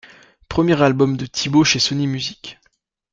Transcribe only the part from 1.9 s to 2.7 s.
Music.